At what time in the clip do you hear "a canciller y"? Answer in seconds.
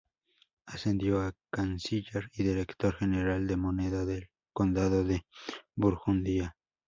1.21-2.41